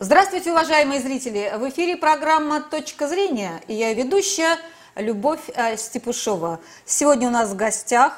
[0.00, 1.52] Здравствуйте, уважаемые зрители!
[1.58, 4.56] В эфире программа «Точка зрения» и я ведущая
[4.94, 6.60] Любовь э, Степушова.
[6.84, 8.12] Сегодня у нас в гостях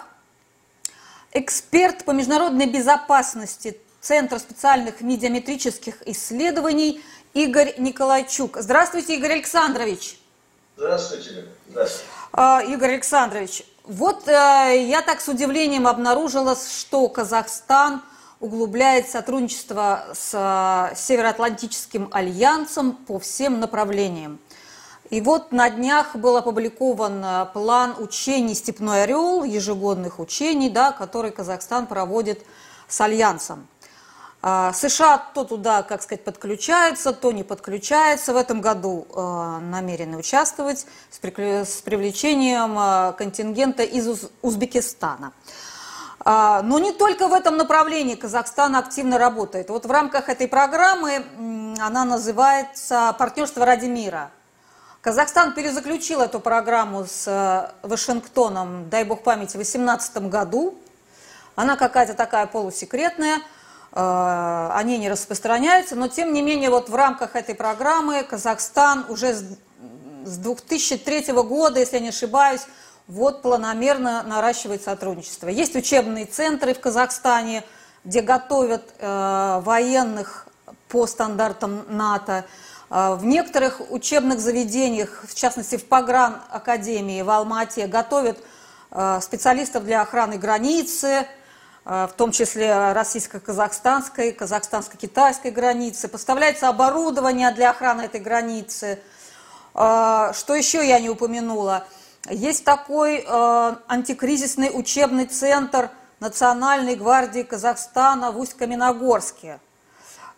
[1.32, 8.58] эксперт по международной безопасности Центра специальных медиаметрических исследований Игорь Николайчук.
[8.58, 10.20] Здравствуйте, Игорь Александрович!
[10.76, 12.10] Здравствуйте, Здравствуйте.
[12.32, 18.02] А, Игорь Александрович, вот э, я так с удивлением обнаружила, что Казахстан–
[18.40, 24.40] углубляет сотрудничество с э, Североатлантическим альянсом по всем направлениям.
[25.10, 31.32] И вот на днях был опубликован э, план учений «Степной орел», ежегодных учений, да, который
[31.32, 32.42] Казахстан проводит
[32.88, 33.68] с альянсом.
[34.42, 38.32] Э, США то туда, как сказать, подключается, то не подключается.
[38.32, 44.08] В этом году намерены участвовать с привлечением контингента из
[44.40, 45.34] Узбекистана.
[46.22, 49.70] А, но не только в этом направлении Казахстан активно работает.
[49.70, 51.24] Вот в рамках этой программы
[51.80, 54.30] она называется «Партнерство ради мира».
[55.00, 60.74] Казахстан перезаключил эту программу с э, Вашингтоном, дай бог памяти, в 2018 году.
[61.56, 63.40] Она какая-то такая полусекретная, э,
[63.92, 69.32] о ней не распространяются, но тем не менее вот в рамках этой программы Казахстан уже
[69.32, 72.66] с 2003 года, если я не ошибаюсь,
[73.06, 75.48] вот планомерно наращивает сотрудничество.
[75.48, 77.64] Есть учебные центры в Казахстане,
[78.04, 80.46] где готовят э, военных
[80.88, 82.44] по стандартам НАТО.
[82.90, 88.38] Э, в некоторых учебных заведениях, в частности в Погран Академии в Алмате, готовят
[88.90, 91.26] э, специалистов для охраны границы,
[91.84, 96.08] э, в том числе российско-казахстанской, казахстанско-китайской границы.
[96.08, 99.00] Поставляется оборудование для охраны этой границы.
[99.72, 101.84] Что еще я не упомянула–
[102.28, 105.90] есть такой э, антикризисный учебный центр
[106.20, 109.58] Национальной гвардии Казахстана в Усть-Каменогорске.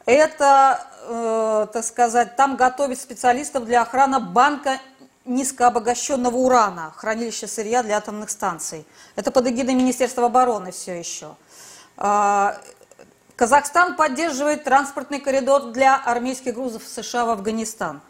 [0.07, 4.79] Это, э, так сказать, там готовят специалистов для охраны банка
[5.25, 8.87] низкообогащенного урана, хранилища сырья для атомных станций.
[9.17, 11.35] Это под эгидой Министерства обороны все еще.
[11.97, 12.55] Э,
[13.35, 18.01] Казахстан поддерживает транспортный коридор для армейских грузов США в Афганистан,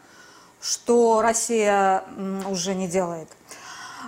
[0.61, 2.03] что Россия
[2.47, 3.29] уже не делает.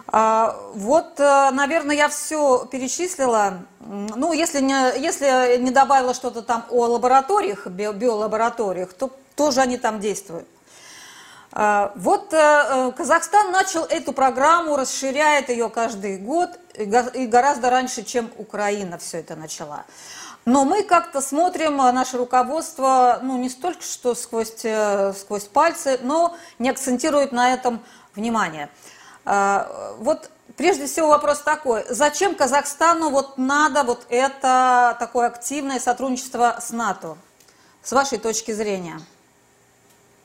[0.07, 3.65] А, вот, э, наверное, я все перечислила.
[3.79, 9.99] Ну, если не, если не добавила что-то там о лабораториях, биолабораториях, то тоже они там
[9.99, 10.47] действуют.
[11.51, 18.03] А, вот э, э, Казахстан начал эту программу, расширяет ее каждый год и гораздо раньше,
[18.03, 19.85] чем Украина все это начала.
[20.43, 24.53] Но мы как-то смотрим, наше руководство, ну, не столько, что сквозь,
[25.17, 27.83] сквозь пальцы, но не акцентирует на этом
[28.13, 28.69] внимание.
[29.25, 36.57] А, вот прежде всего вопрос такой, зачем Казахстану вот надо вот это такое активное сотрудничество
[36.61, 37.17] с НАТО,
[37.83, 38.99] с вашей точки зрения?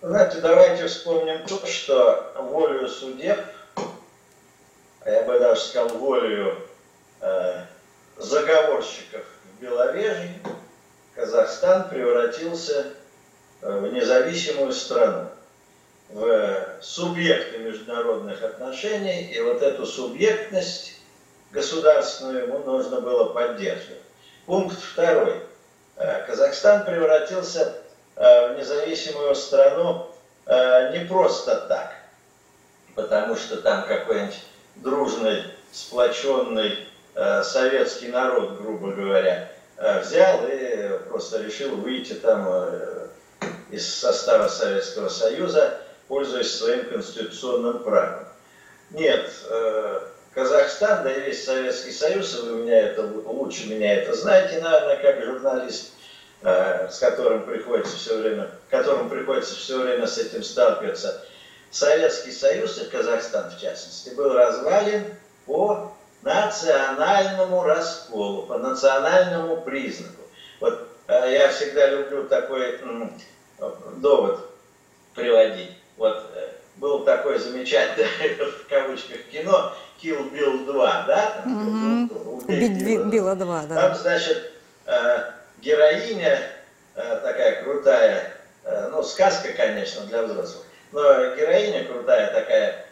[0.03, 3.39] Знаете, давайте вспомним то, что волею судеб,
[5.03, 6.59] а я бы даже сказал волею
[7.21, 7.65] э,
[8.19, 10.41] заговорщиков в Беловежье,
[11.15, 12.95] Казахстан превратился
[13.63, 15.29] э, в независимую страну
[16.13, 21.01] в субъекты международных отношений, и вот эту субъектность
[21.53, 24.01] государственную ему нужно было поддерживать.
[24.47, 25.41] Пункт второй.
[25.97, 27.75] Э, Казахстан превратился
[28.17, 30.09] э, в независимую страну
[30.47, 31.93] э, не просто так,
[32.95, 34.41] потому что там какой-нибудь
[34.77, 36.87] дружный, сплоченный
[37.43, 42.49] советский народ, грубо говоря, взял и просто решил выйти там
[43.71, 48.27] из состава Советского Союза пользуясь своим конституционным правом.
[48.91, 50.01] Нет, э,
[50.35, 55.25] Казахстан, да и весь Советский Союз, вы меня это, лучше меня это знаете, наверное, как
[55.25, 55.93] журналист,
[56.43, 61.25] э, с которым приходится все время, которым приходится все время с этим сталкиваться.
[61.71, 65.05] Советский Союз и Казахстан, в частности, был развален
[65.47, 70.23] по национальному расколу, по национальному признаку.
[70.59, 72.81] Вот э, я всегда люблю такой
[73.99, 74.41] довод
[75.15, 75.80] приводить.
[76.01, 81.43] Вот э, был такой замечательный, в кавычках, кино Kill Bill 2, да?
[81.45, 82.83] Убить
[83.13, 83.75] Билла 2, да.
[83.75, 84.51] Там, значит,
[84.87, 86.41] э, героиня
[86.95, 88.33] э, такая крутая,
[88.91, 91.03] ну, сказка, конечно, для взрослых, но
[91.35, 92.87] героиня крутая такая,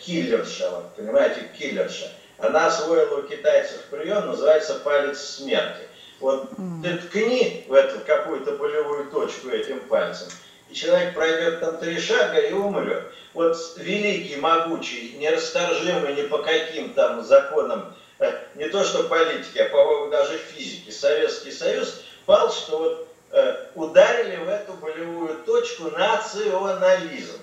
[0.00, 2.08] киллерша, вот, понимаете, киллерша.
[2.38, 5.88] Она освоила у китайцев прием, называется палец смерти.
[6.20, 6.50] Вот
[6.82, 10.28] ты ткни в эту какую-то болевую точку этим пальцем,
[10.70, 13.04] и человек пройдет там три шага и умрет.
[13.34, 19.68] Вот великий, могучий, нерасторжимый ни по каким там законам, э, не то что политики, а
[19.68, 27.38] по-моему даже физики, Советский Союз пал, что вот э, ударили в эту болевую точку национализм.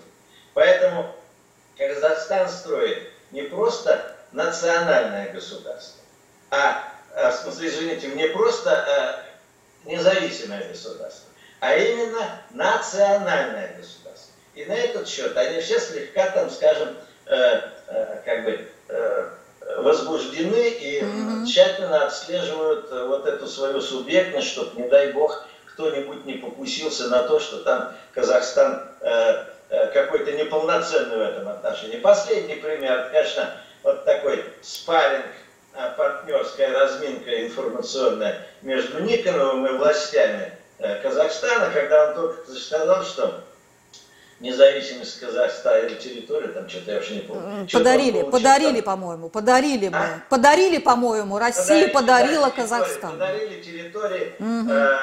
[0.54, 1.14] Поэтому
[1.78, 6.02] Казахстан строит не просто национальное государство,
[6.52, 6.84] а,
[7.16, 9.24] а в извините, не просто а,
[9.86, 11.30] независимое государство,
[11.60, 14.34] а именно национальное государство.
[14.56, 19.30] И на этот счет они все слегка, там, скажем, э, э, как бы э,
[19.78, 21.46] возбуждены и mm-hmm.
[21.46, 27.24] тщательно отслеживают э, вот эту свою субъектность, чтобы, не дай бог, кто-нибудь не покусился на
[27.24, 31.98] то, что там Казахстан э, э, какой-то неполноценный в этом отношении.
[31.98, 33.52] Последний пример, конечно,
[33.84, 35.26] вот такой спарринг,
[35.74, 43.44] э, партнерская разминка информационная между Никоновым и властями Казахстана, когда он только сказал, что
[44.40, 47.68] независимость Казахстана или территория, там что-то я уже не помню.
[47.72, 49.98] Подарили, подарили, по-моему, подарили мы.
[49.98, 50.24] А?
[50.30, 53.12] Подарили, по-моему, Россия подарили, подарила Казахстан.
[53.12, 54.72] Подарили территории угу.
[54.72, 54.98] э,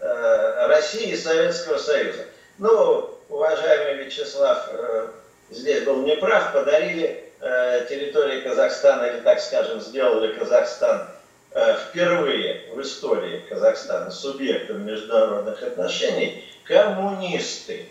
[0.00, 2.24] э, России и Советского Союза.
[2.58, 5.08] Ну, уважаемый Вячеслав э,
[5.50, 11.13] здесь был неправ, подарили э, территории Казахстана, или, так скажем, сделали Казахстан э,
[11.54, 17.88] впервые в истории Казахстана субъектом международных отношений коммунисты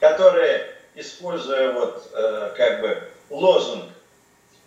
[0.00, 3.84] которые, используя вот э, как бы лозунг,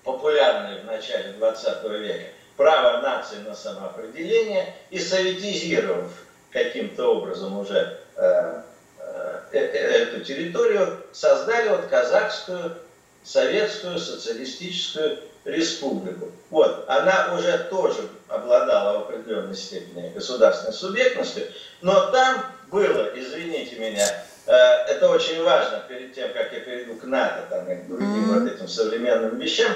[0.03, 6.11] популярный в начале 20 века, право нации на самоопределение, и советизировав
[6.51, 8.61] каким-то образом уже э,
[8.95, 12.77] э, э, эту территорию, создали вот казахскую
[13.23, 16.31] советскую социалистическую республику.
[16.49, 21.45] Вот, она уже тоже обладала в определенной степени государственной субъектностью,
[21.81, 24.05] но там было, извините меня,
[24.49, 28.31] Э, это очень важно перед тем, как я перейду к НАТО, там, и к другим
[28.31, 28.39] mm-hmm.
[28.39, 29.71] вот этим современным вещам.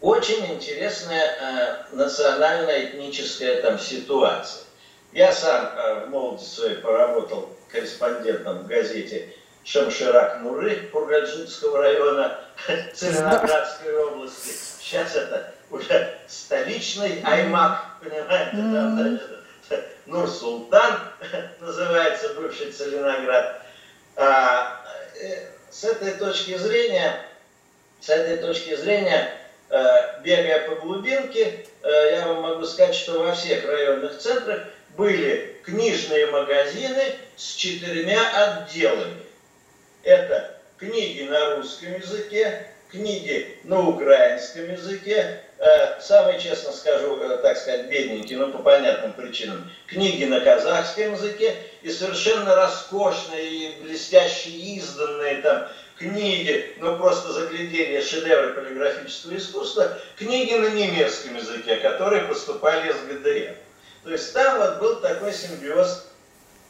[0.00, 4.64] Очень интересная э, национально-этническая там ситуация.
[5.12, 9.28] Я сам э, в молодости своей поработал корреспондентом в газете
[9.64, 12.38] Шамширак Нуры Кургальджутского района
[12.94, 14.54] Целиноградской области.
[14.80, 21.00] Сейчас это уже столичный Аймак, понимаете, там, значит, Нур-Султан,
[21.60, 23.62] называется бывший Целиноград.
[24.16, 24.84] А,
[25.20, 27.24] э, с этой точки зрения,
[28.00, 29.32] с этой точки зрения,
[29.70, 34.64] э, бегая по глубинке, э, я вам могу сказать, что во всех районных центрах
[34.96, 39.22] были книжные магазины с четырьмя отделами.
[40.02, 47.56] Это книги на русском языке, книги на украинском языке, э, самый, честно скажу, э, так
[47.56, 54.76] сказать, бедненький, но по понятным причинам, книги на казахском языке и совершенно роскошные и блестящие
[54.76, 55.68] изданные там
[55.98, 63.54] книги, ну просто загляденье шедевры полиграфического искусства, книги на немецком языке, которые поступали из ГДР.
[64.02, 66.08] То есть там вот был такой симбиоз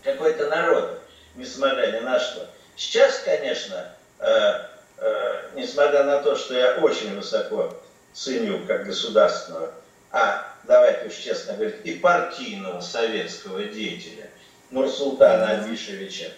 [0.02, 0.98] какой-то народа,
[1.34, 2.46] несмотря ни на что.
[2.76, 3.88] Сейчас, конечно,
[4.18, 4.66] э,
[5.04, 7.74] Э, несмотря на то, что я очень высоко
[8.12, 9.72] ценю как государственного,
[10.12, 14.30] а давайте уж честно говорить, и партийного советского деятеля
[14.70, 16.30] Нурсултана Абишевича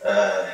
[0.00, 0.44] э,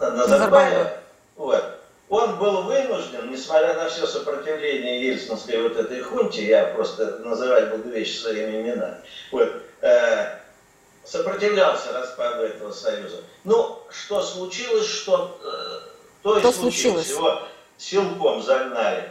[0.00, 0.96] Назарбаева,
[1.36, 1.78] вот,
[2.08, 7.90] он был вынужден, несмотря на все сопротивление ельцинской вот этой хунте, я просто называть буду
[7.90, 8.96] вещи своими именами,
[9.30, 10.38] вот, э,
[11.04, 13.18] сопротивлялся распаду этого союза.
[13.44, 15.80] Ну, что случилось, что э,
[16.22, 17.06] то и что случилось.
[17.06, 17.10] случилось.
[17.10, 17.42] Его
[17.78, 19.10] силком загнали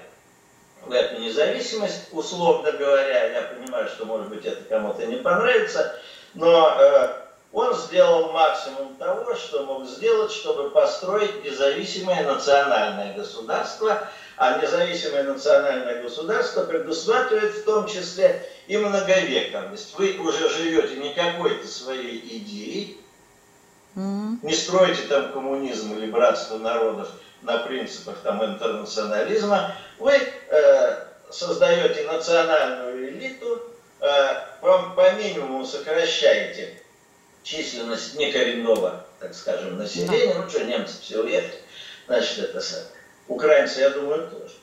[0.85, 3.25] в эту независимость, условно говоря.
[3.27, 5.99] Я понимаю, что, может быть, это кому-то не понравится,
[6.33, 7.21] но э,
[7.53, 14.07] он сделал максимум того, что мог сделать, чтобы построить независимое национальное государство,
[14.37, 19.93] а независимое национальное государство предусматривает в том числе и многовекторность.
[19.97, 22.97] Вы уже живете не какой-то своей идеей,
[23.97, 24.37] mm-hmm.
[24.43, 27.09] не строите там коммунизм или братство народов
[27.41, 33.61] на принципах там интернационализма, вы э, создаете национальную элиту,
[33.99, 34.07] э,
[34.61, 36.81] по, по минимуму сокращаете
[37.43, 41.59] численность некоренного, так скажем, населения, ну что, немцы все уехали,
[42.07, 42.63] значит, это
[43.27, 44.53] украинцы, я думаю, тоже.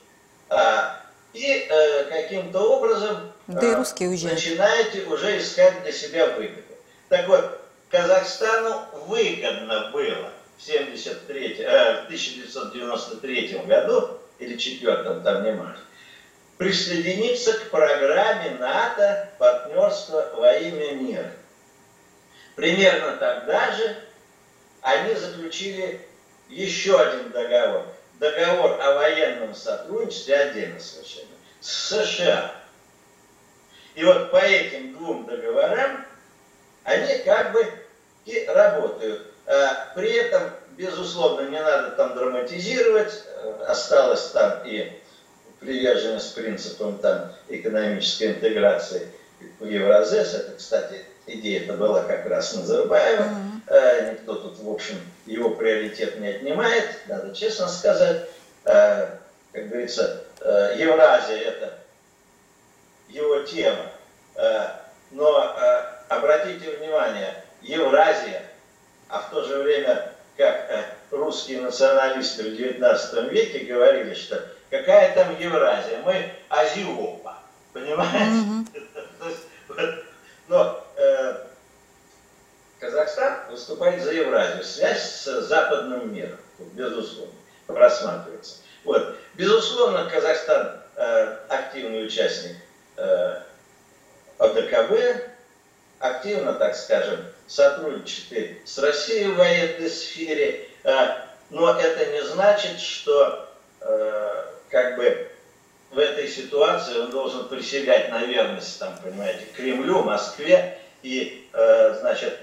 [0.49, 0.99] А,
[1.33, 4.37] и э, каким-то образом да и русские уезжают.
[4.37, 6.61] начинаете уже искать для себя выгоду.
[7.09, 15.51] Так вот, Казахстану выгодно было в, 73, э, в 1993 году, или 4 там не
[15.53, 15.79] важно,
[16.57, 21.31] присоединиться к программе НАТО «Партнерство во имя мира».
[22.55, 23.95] Примерно тогда же
[24.81, 26.05] они заключили
[26.49, 27.85] еще один договор.
[28.19, 31.29] Договор о военном сотрудничестве, отдельно совершенно,
[31.61, 32.58] с США.
[33.99, 36.05] И вот по этим двум договорам
[36.85, 37.65] они как бы
[38.25, 39.27] и работают.
[39.45, 40.41] А при этом,
[40.77, 43.25] безусловно, не надо там драматизировать,
[43.67, 44.89] осталось там и
[45.59, 49.11] приверженность принципам там, экономической интеграции
[49.59, 50.33] в Евразес.
[50.33, 53.23] Это, кстати, идея это была как раз Назарбаева.
[53.67, 54.11] Mm-hmm.
[54.13, 58.29] Никто тут, в общем, его приоритет не отнимает, надо честно сказать.
[58.63, 59.07] Э,
[59.51, 61.78] как говорится, э, Евразия– это
[63.09, 63.91] его тема.
[65.11, 65.57] Но
[66.07, 68.45] обратите внимание, Евразия,
[69.09, 75.37] а в то же время, как русские националисты в XIX веке говорили, что какая там
[75.39, 77.37] Евразия, мы Азиопа,
[77.73, 78.65] понимаете?
[79.69, 80.03] Mm-hmm.
[80.47, 81.35] Но э,
[82.79, 86.37] Казахстан выступает за Евразию, связь с западным миром,
[86.73, 87.33] безусловно,
[87.67, 88.57] просматривается.
[88.83, 89.15] Вот.
[89.35, 92.68] Безусловно, Казахстан э, активный участник э,
[94.37, 95.29] ОДКБ,
[95.99, 101.07] активно, так скажем, сотрудничает с Россией в военной сфере, э,
[101.49, 103.49] но это не значит, что
[103.81, 105.29] э, как бы
[105.91, 112.37] в этой ситуации он должен присягать на верность, там, понимаете, Кремлю, Москве и, э, значит,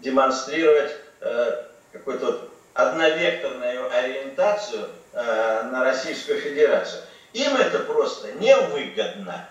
[0.00, 7.02] демонстрировать э, какую-то вот одновекторную ориентацию э, на Российскую Федерацию.
[7.32, 9.48] Им это просто невыгодно.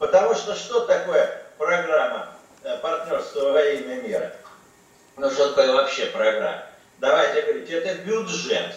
[0.00, 2.30] Потому что что такое программа
[2.64, 4.32] э, партнерства во имя мира?
[5.18, 6.62] Ну что такое вообще программа?
[7.00, 8.76] Давайте говорить, это бюджет.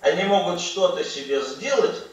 [0.00, 2.04] Они могут что-то себе сделать,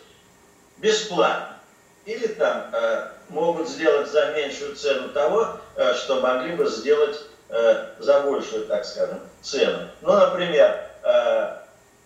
[0.78, 1.60] бесплатно.
[2.06, 7.94] Или там э, могут сделать за меньшую цену того, э, что могли бы сделать э,
[8.00, 9.88] за большую, так скажем, цену.
[10.02, 11.58] Ну, например, э,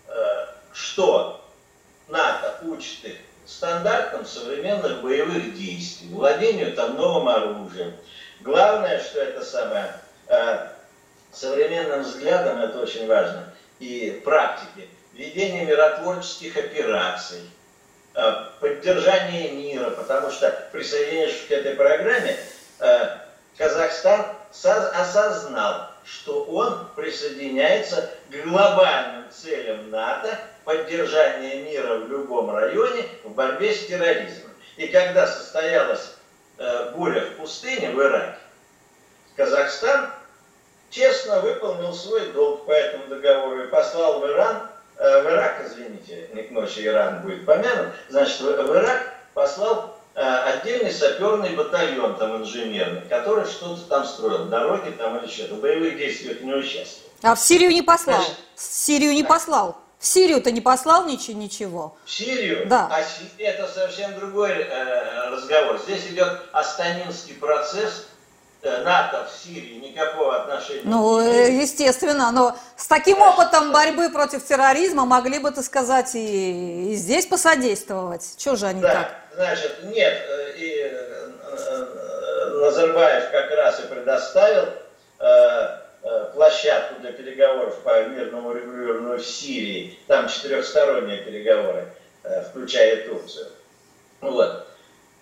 [0.08, 1.42] э, что
[2.08, 3.16] НАТО учит их
[3.46, 7.94] стандартам современных боевых действий, владению там новым оружием.
[8.40, 9.94] Главное, что это самое,
[10.28, 10.68] э,
[11.32, 17.40] современным взглядом, это очень важно, и практике, ведение миротворческих операций,
[18.16, 22.36] Э, поддержание мира, потому что присоединившись к этой программе,
[22.78, 23.08] э,
[23.58, 33.30] Казахстан осознал, что он присоединяется к глобальным целям НАТО поддержания мира в любом районе в
[33.30, 34.50] борьбе с терроризмом.
[34.76, 36.14] И когда состоялась
[36.58, 38.38] э, буря в пустыне в Ираке,
[39.36, 40.10] Казахстан
[40.90, 46.28] честно выполнил свой долг по этому договору и послал в Иран Э, в Ирак, извините,
[46.34, 52.36] не к ночи Иран будет помянут, значит, в Ирак послал э, отдельный саперный батальон там
[52.36, 57.10] инженерный, который что-то там строил, дороги там или что-то, в боевых действиях не участвовал.
[57.22, 58.18] А в Сирию не послал?
[58.18, 59.28] Значит, в Сирию не да.
[59.28, 59.76] послал?
[59.98, 61.38] В Сирию-то не послал ничего?
[61.38, 61.96] ничего.
[62.04, 62.66] В Сирию?
[62.66, 62.88] Да.
[62.90, 63.02] А
[63.38, 65.80] это совсем другой э, разговор.
[65.86, 68.06] Здесь идет Астанинский процесс,
[68.64, 71.62] Э, НАТО в Сирии никакого отношения ну, имеет.
[71.64, 76.94] естественно, но с таким Значит, опытом борьбы против терроризма могли бы, так сказать, и, и
[76.94, 78.36] здесь посодействовать.
[78.38, 79.14] Чего же они да, так?
[79.34, 81.28] Значит, нет, э, и э,
[82.62, 84.68] Назарбаев как раз и предоставил
[86.34, 89.98] площадку для переговоров по мирному регулированию в Сирии.
[90.06, 91.88] Там четырехсторонние переговоры,
[92.50, 93.48] включая Турцию.
[94.20, 94.66] Вот.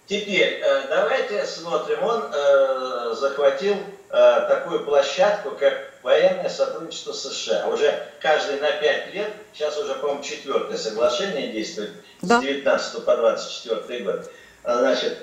[0.07, 2.03] Теперь э, давайте смотрим.
[2.03, 3.77] Он э, захватил
[4.11, 7.69] э, такую площадку, как военное сотрудничество США.
[7.69, 12.41] Уже каждый на 5 лет, сейчас уже, по-моему, четвертое соглашение действует да.
[12.41, 14.31] с 19 по 24 год.
[14.65, 15.19] Значит,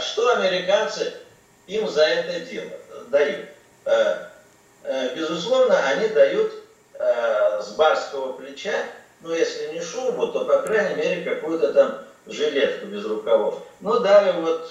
[0.00, 1.12] что американцы
[1.66, 2.70] им за это дело
[3.08, 3.48] дают?
[5.14, 6.52] Безусловно, они дают
[6.98, 8.74] с барского плеча,
[9.22, 13.62] ну, если не шубу, то, по крайней мере, какую-то там жилетку без рукавов.
[13.80, 14.70] Ну, дали вот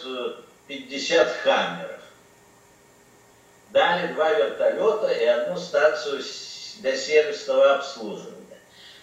[0.67, 2.01] 50 э, хаммеров.
[3.71, 6.21] Дали два вертолета и одну станцию
[6.79, 8.59] для сервисного обслуживания.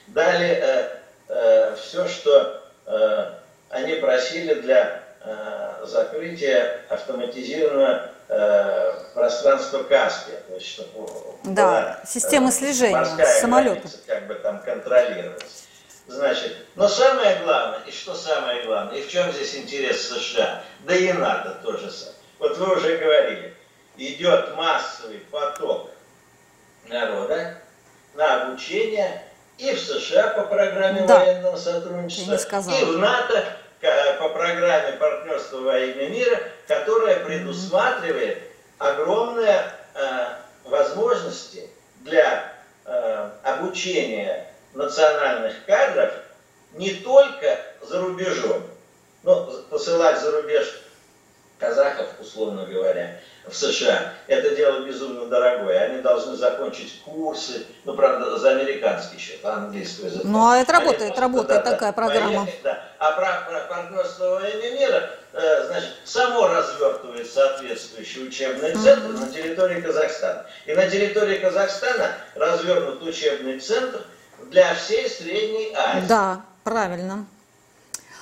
[0.08, 0.90] Дали э,
[1.28, 3.32] э, все, что э,
[3.70, 10.40] они просили для э, закрытия автоматизированного э, пространства Каспия.
[10.48, 11.08] То есть, чтобы
[11.44, 13.04] да, была, система слежения
[13.40, 13.88] самолета.
[14.06, 15.44] Как бы там контролировать.
[16.06, 20.94] Значит, но самое главное, и что самое главное, и в чем здесь интерес США, да
[20.94, 22.16] и НАТО тоже самое.
[22.38, 23.54] Вот вы уже говорили,
[23.98, 25.90] идет массовый поток
[26.88, 27.58] народа
[28.14, 29.22] на обучение
[29.58, 31.18] и в США по программе да.
[31.18, 32.36] военного сотрудничества,
[32.70, 33.44] и в НАТО
[33.80, 38.42] по программе партнерства во имя мира, которая предусматривает
[38.78, 40.26] огромные э,
[40.64, 41.68] возможности
[42.00, 42.52] для
[42.84, 46.12] э, обучения национальных кадров
[46.74, 48.62] не только за рубежом,
[49.22, 50.82] но посылать за рубеж
[51.58, 53.20] казахов, условно говоря,
[53.50, 54.14] в США.
[54.26, 55.84] Это дело безумно дорогое.
[55.84, 60.28] Они должны закончить курсы, ну, правда, за американский счет, а английского языка.
[60.28, 62.44] Ну, а это работает, Они, работает да, такая программа.
[62.44, 62.82] Поехать, да.
[62.98, 69.20] А про, про партнерство во имя мира, э, значит, само развертывает соответствующий учебный центр mm-hmm.
[69.20, 70.46] на территории Казахстана.
[70.66, 74.00] И на территории Казахстана развернут учебный центр
[74.50, 76.06] для всей Средней Азии.
[76.08, 77.26] Да, правильно.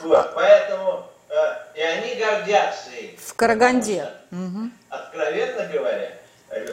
[0.02, 1.10] Вот, поэтому
[1.74, 3.16] и они гордятся им.
[3.18, 4.08] В Караганде.
[4.30, 4.70] Угу.
[4.88, 6.18] Откровенно говоря,
[6.50, 6.66] э,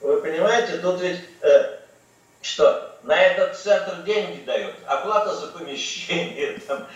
[0.00, 1.78] вы понимаете, тут ведь э,
[2.42, 6.86] что, на этот центр деньги дают, оплата за помещение, там,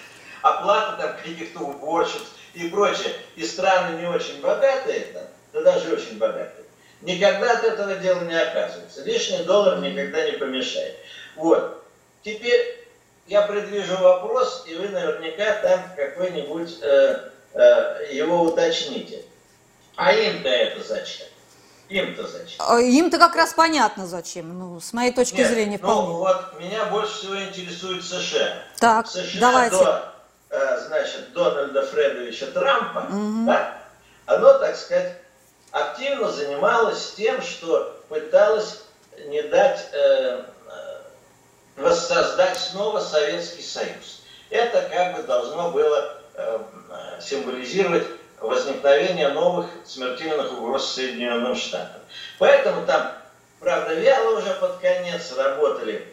[0.43, 2.23] оплата там каких-то уборщиц
[2.55, 3.13] и прочее.
[3.37, 6.65] И страны не очень богатые, там, да даже очень богатые,
[7.03, 9.05] никогда от этого дела не оказывается.
[9.05, 10.97] Лишний доллар никогда не помешает.
[11.37, 11.85] Вот.
[12.23, 12.84] Теперь
[13.27, 19.23] я предвижу вопрос, и вы наверняка там какой-нибудь э, э, его уточните.
[19.97, 21.27] А им-то это зачем?
[21.89, 22.57] Им-то зачем?
[22.59, 24.59] А им-то как раз понятно зачем.
[24.59, 26.15] Ну, с моей точки Нет, зрения, ну, вполне.
[26.15, 28.55] вот меня больше всего интересует США.
[28.79, 29.77] Так, США давайте.
[29.77, 30.15] до,
[30.51, 33.47] э, значит, Дональда Фредовича Трампа, угу.
[33.47, 33.79] да,
[34.27, 35.15] оно, так сказать,
[35.71, 38.83] активно занималось тем, что пыталось
[39.27, 40.45] не дать э,
[41.77, 44.23] воссоздать снова Советский Союз.
[44.51, 46.59] Это как бы должно было э,
[47.21, 48.05] символизировать
[48.41, 52.01] возникновение новых смертельных угроз Соединенным Штатам.
[52.39, 53.13] Поэтому там,
[53.61, 56.07] правда, вяло уже под конец работали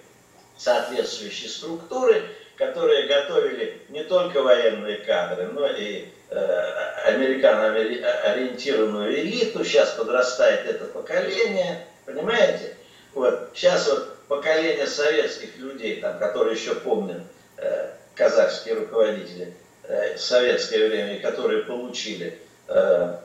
[0.58, 2.24] соответствующие структуры,
[2.56, 9.64] которые готовили не только военные кадры, но и э, американо-ориентированную элиту.
[9.66, 12.76] Сейчас подрастает это поколение, понимаете?
[13.14, 13.50] Вот.
[13.54, 17.22] Сейчас вот поколение советских людей, там, которые еще помнят
[17.58, 23.18] э, казахские руководители э, советское время, которые получили э,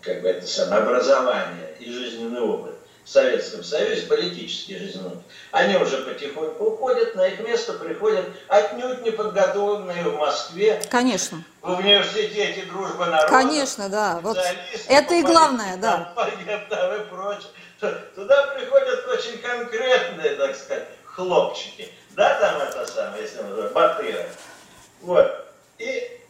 [0.00, 5.76] как бы это самое образование и жизненный опыт в Советском Союзе, политический жизненный опыт, они
[5.78, 10.80] уже потихоньку уходят, на их место приходят отнюдь не подготовленные в Москве.
[10.88, 11.42] Конечно.
[11.60, 13.30] В университете дружбы народов.
[13.30, 14.20] Конечно, да.
[14.22, 14.38] Вот
[14.86, 16.14] это и главное, да.
[16.16, 17.48] И прочее
[17.80, 21.88] Туда приходят очень конкретные, так сказать, хлопчики.
[22.10, 24.26] Да, там это самое, если мы называем, батыры.
[25.00, 25.46] Вот.
[25.78, 26.20] И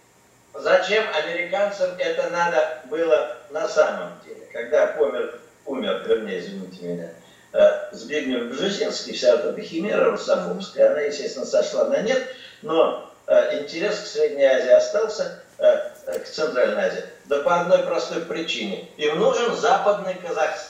[0.54, 4.46] зачем американцам это надо было на самом деле?
[4.52, 7.12] Когда помер, умер, вернее, извините меня,
[7.52, 12.22] э, Збигнев Бжезинский, вся эта химера русофобская, она, естественно, сошла на нет,
[12.62, 17.04] но э, интерес к Средней Азии остался, э, к Центральной Азии.
[17.24, 18.88] Да по одной простой причине.
[18.96, 20.69] Им нужен западный Казахстан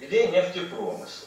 [0.00, 1.26] где нефтепромысл.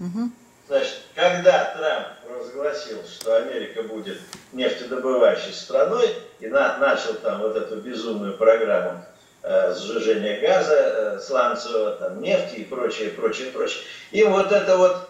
[0.00, 0.30] Угу.
[0.68, 4.18] Значит, когда Трамп разгласил, что Америка будет
[4.52, 9.02] нефтедобывающей страной и на, начал там вот эту безумную программу
[9.42, 15.08] э, сжижения газа, э, сланцевого, там, нефти и прочее, прочее, прочее, им вот эта вот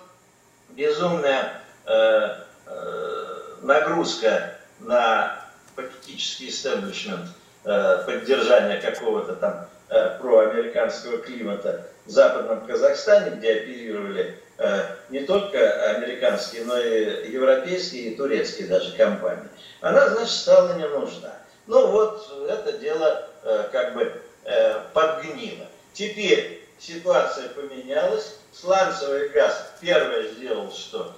[0.70, 3.26] безумная э, э,
[3.62, 7.26] нагрузка на политический истеблишмент,
[7.64, 15.58] э, поддержание какого-то там э, проамериканского климата в Западном Казахстане, где оперировали э, не только
[15.90, 19.48] американские, но и европейские и турецкие даже компании,
[19.82, 21.34] она, значит, стала не нужна.
[21.66, 24.10] Ну вот, это дело э, как бы
[24.44, 25.66] э, подгнило.
[25.92, 31.14] Теперь ситуация поменялась, сланцевый газ первое сделал, что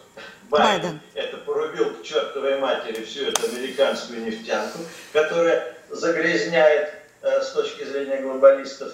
[0.48, 4.80] Байден, Байден это порубил к чертовой матери всю эту американскую нефтянку,
[5.12, 8.92] которая загрязняет с точки зрения глобалистов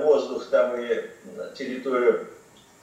[0.00, 1.10] воздух там и
[1.54, 2.26] территорию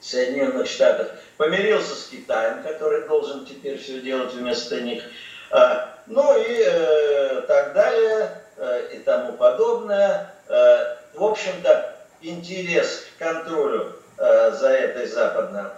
[0.00, 5.02] Соединенных Штатов, помирился с Китаем, который должен теперь все делать вместо них,
[5.50, 8.42] э, ну и э, так далее
[8.92, 10.34] и тому подобное.
[10.48, 15.72] В общем-то, интерес к контролю за этой западно,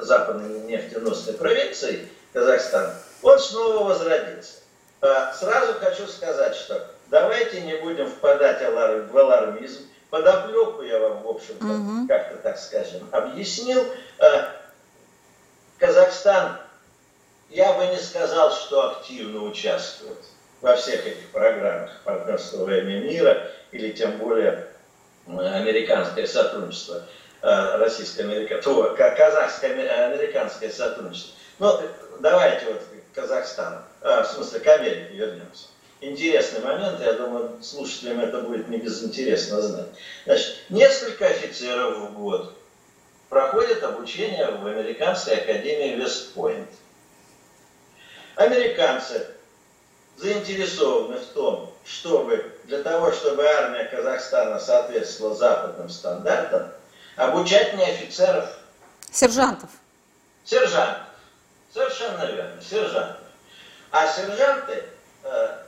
[0.00, 2.92] западной нефтеносной провинцией Казахстан,
[3.22, 4.58] он снова возродился.
[5.00, 11.64] Сразу хочу сказать, что давайте не будем впадать в алармизм, подоплеку я вам, в общем-то,
[11.64, 12.08] угу.
[12.08, 13.84] как-то так скажем, объяснил.
[14.18, 14.48] Э,
[15.78, 16.58] Казахстан,
[17.48, 20.18] я бы не сказал, что активно участвует
[20.60, 24.66] во всех этих программах партнерства во имя мира или тем более
[25.26, 27.06] американское сотрудничество,
[27.42, 31.34] э, российско-американское, казахско-американское сотрудничество.
[31.58, 31.80] Ну,
[32.18, 35.68] давайте вот к Казахстану, э, в смысле к Америке вернемся
[36.00, 39.88] интересный момент, я думаю, слушателям это будет не безинтересно знать.
[40.24, 42.56] Значит, несколько офицеров в год
[43.28, 46.68] проходят обучение в Американской академии Вестпойнт.
[48.36, 49.26] Американцы
[50.16, 56.72] заинтересованы в том, чтобы для того, чтобы армия Казахстана соответствовала западным стандартам,
[57.16, 58.48] обучать не офицеров.
[59.10, 59.70] Сержантов.
[60.44, 61.06] Сержантов.
[61.72, 63.22] Совершенно верно, сержантов.
[63.90, 64.84] А сержанты,
[65.24, 65.58] э,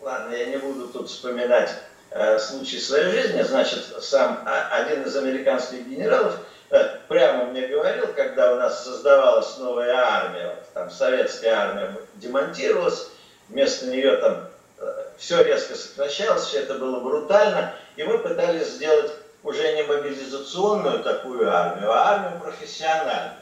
[0.00, 1.70] ладно, я не буду тут вспоминать
[2.10, 6.36] э, случай своей жизни, значит, сам один из американских генералов
[6.70, 13.08] э, прямо мне говорил, когда у нас создавалась новая армия, вот, там советская армия демонтировалась,
[13.48, 19.12] вместо нее там э, все резко сокращалось, все это было брутально, и мы пытались сделать
[19.42, 23.36] уже не мобилизационную такую армию, а армию профессиональную.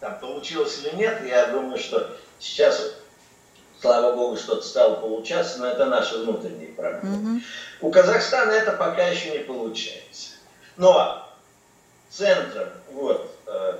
[0.00, 2.94] Там получилось или нет, я думаю, что сейчас,
[3.80, 7.16] слава богу, что-то стало получаться, но это наши внутренние проблемы.
[7.16, 7.42] Mm-hmm.
[7.80, 10.32] У Казахстана это пока еще не получается.
[10.76, 11.26] Но
[12.10, 13.78] центром вот, э,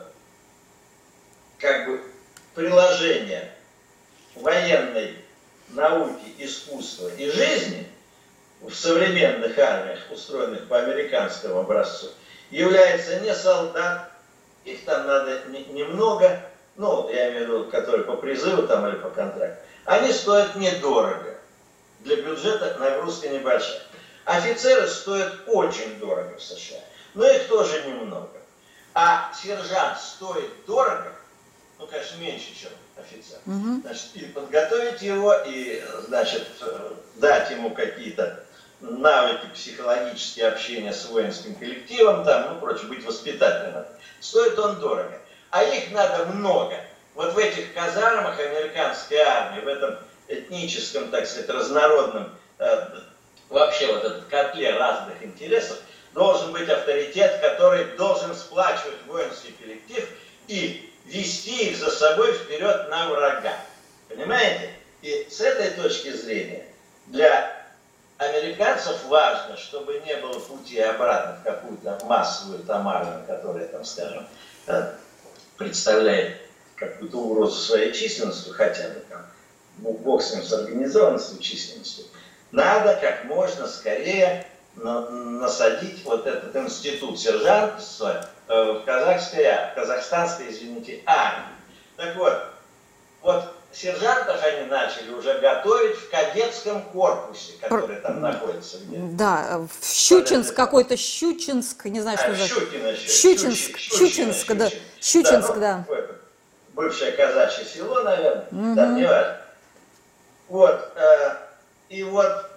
[1.59, 2.03] как бы
[2.55, 3.53] приложения
[4.35, 5.17] военной
[5.71, 7.87] науки, искусства и жизни
[8.61, 12.09] в современных армиях, устроенных по американскому образцу,
[12.51, 14.11] является не солдат,
[14.65, 16.41] их там надо немного,
[16.77, 21.35] ну, я имею в виду, которые по призыву там или по контракту, они стоят недорого.
[22.01, 23.83] Для бюджета нагрузка небольшая.
[24.25, 26.81] Офицеры стоят очень дорого в США,
[27.15, 28.31] но их тоже немного.
[28.95, 31.13] А сержант стоит дорого,
[31.79, 33.39] ну, конечно, меньше, чем офицер.
[33.47, 33.83] Угу.
[33.83, 36.47] Значит, и подготовить его, и, значит,
[37.17, 38.43] дать ему какие-то
[38.81, 43.85] навыки психологические общения с воинским коллективом, там, ну, прочее, быть воспитательным.
[44.21, 45.21] Стоит он дорого.
[45.51, 46.79] А их надо много.
[47.17, 49.99] Вот в этих казармах американской армии, в этом
[50.29, 52.89] этническом, так сказать, разнородном, э,
[53.49, 55.79] вообще вот этот котле разных интересов,
[56.13, 60.07] должен быть авторитет, который должен сплачивать воинский коллектив
[60.47, 63.55] и вести их за собой вперед на врага.
[64.09, 64.71] Понимаете?
[65.01, 66.67] И с этой точки зрения
[67.07, 67.65] для
[68.19, 74.27] американцев важно, чтобы не было пути обратно в какую-то массовую там армию, которая там, скажем,
[76.77, 79.27] представляет какую-то угрозу своей численностью, хотя бы там,
[79.79, 82.05] ну, бог с ним с организованностью, численностью.
[82.53, 91.55] Надо как можно скорее насадить вот этот институт сержантства э, в казахской, казахстанской, извините, армии.
[91.97, 92.35] Так вот,
[93.23, 98.79] вот сержантов они начали уже готовить в кадетском корпусе, который там находится.
[98.81, 102.47] Где да, в Щучинск какой-то, Щучинск, не знаю, что а, за...
[102.47, 104.71] Щукино, Щучинск, Щучинск, да.
[105.01, 105.85] Щучинск, да.
[105.89, 106.06] Ну, да.
[106.77, 108.77] Бывшее казачье село, наверное, угу.
[108.77, 109.41] там не важно.
[110.49, 111.37] Вот, э,
[111.89, 112.51] и вот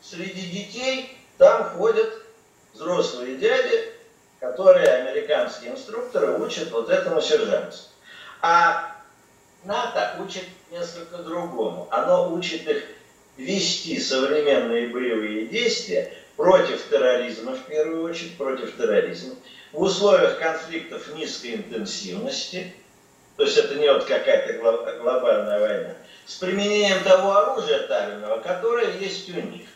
[0.00, 2.10] среди детей там ходят
[2.72, 3.92] взрослые дяди,
[4.38, 7.90] которые американские инструкторы учат вот этому сержантству.
[8.40, 8.96] А
[9.64, 11.88] НАТО учит несколько другому.
[11.90, 12.84] Оно учит их
[13.36, 19.34] вести современные боевые действия против терроризма, в первую очередь, против терроризма,
[19.72, 22.72] в условиях конфликтов низкой интенсивности,
[23.40, 24.52] то есть это не вот какая-то
[24.98, 25.94] глобальная война,
[26.26, 29.66] с применением того оружия табельного, которое есть у них.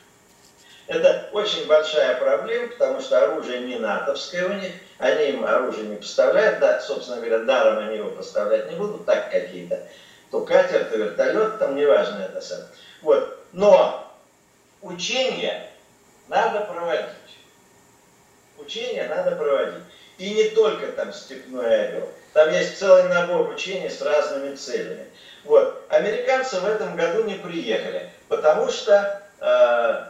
[0.87, 5.97] Это очень большая проблема, потому что оружие не натовское у них, они им оружие не
[5.97, 9.89] поставляют, да, собственно говоря, даром они его поставлять не будут, так какие-то,
[10.31, 12.61] то катер, то вертолет, там неважно это сам.
[13.01, 13.47] Вот.
[13.53, 14.15] Но
[14.83, 15.71] учения
[16.29, 17.09] надо проводить.
[18.59, 19.85] Учения надо проводить.
[20.19, 22.11] И не только там степной орел.
[22.35, 25.07] Там есть целый набор учений с разными целями.
[25.45, 25.85] Вот.
[25.89, 30.05] Американцы в этом году не приехали, потому что э,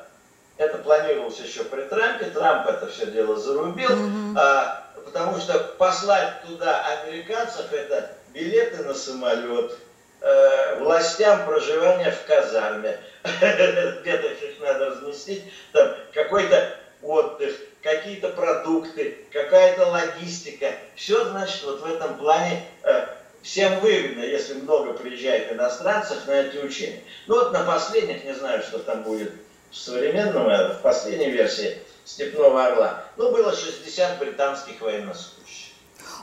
[0.56, 2.26] это планировалось еще при Трампе.
[2.26, 4.38] Трамп это все дело зарубил, mm-hmm.
[4.38, 9.76] а, потому что послать туда американцев это билеты на самолет,
[10.22, 19.86] э, властям проживания в казарме, где-то их надо разместить, там какой-то отдых, какие-то продукты, какая-то
[19.86, 20.74] логистика.
[20.96, 23.06] Все, значит, вот в этом плане э,
[23.42, 27.02] всем выгодно, если много приезжает иностранцев на эти учения.
[27.26, 29.32] Ну вот на последних, не знаю, что там будет
[29.70, 35.74] в современном, в последней версии «Степного орла», ну, было 60 британских военнослужащих.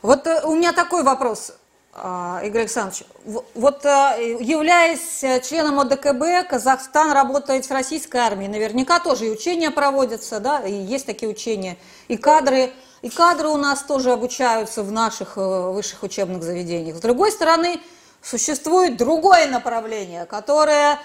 [0.02, 1.54] Вот э, у меня такой вопрос,
[1.94, 3.04] Игорь Александрович.
[3.26, 8.48] Вот э, являясь членом ОДКБ, Казахстан работает с российской армией.
[8.48, 11.78] Наверняка тоже и учения проводятся, да, и есть такие учения.
[12.08, 16.96] И кадры, и кадры у нас тоже обучаются в наших э, высших учебных заведениях.
[16.96, 17.82] С другой стороны,
[18.22, 20.98] существует другое направление, которое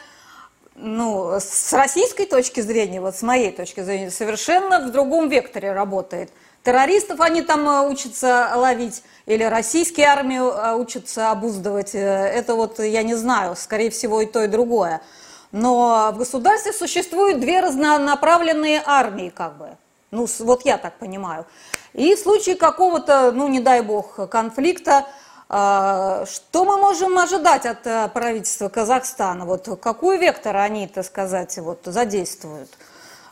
[0.76, 6.30] ну, с российской точки зрения, вот с моей точки зрения, совершенно в другом векторе работает.
[6.66, 11.94] Террористов они там э, учатся ловить, или российские армии э, учатся обуздывать.
[11.94, 15.00] Э, это вот я не знаю, скорее всего и то, и другое.
[15.52, 19.68] Но в государстве существуют две разнонаправленные армии, как бы.
[20.10, 21.46] Ну, вот я так понимаю.
[21.92, 25.06] И в случае какого-то, ну, не дай бог, конфликта,
[25.46, 29.44] что мы можем ожидать от правительства Казахстана?
[29.44, 32.70] Вот какой вектор они, так сказать, вот задействуют?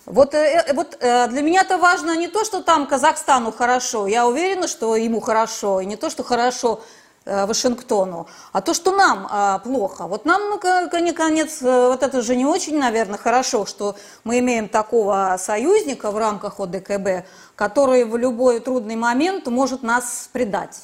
[0.07, 4.27] Вот, э, э, вот для меня это важно не то, что там Казахстану хорошо, я
[4.27, 6.83] уверена, что ему хорошо, и не то, что хорошо
[7.27, 10.07] Вашингтону, а то, что нам а, плохо.
[10.07, 10.61] Вот нам, ну,
[10.93, 16.61] наконец, вот это же не очень, наверное, хорошо, что мы имеем такого союзника в рамках
[16.61, 20.79] ОДКБ, который в любой трудный момент может нас предать.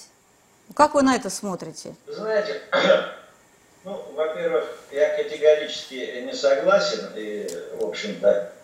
[0.75, 1.95] Как вы на это смотрите?
[2.07, 2.61] Знаете,
[3.85, 7.49] ну, во-первых, я категорически не согласен, и,
[7.81, 8.60] в общем-то, э,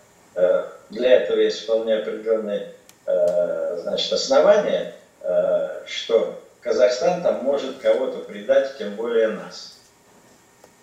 [0.89, 2.73] для этого есть вполне определенные
[3.05, 9.79] э, значит, основания, э, что Казахстан там может кого-то предать, тем более нас.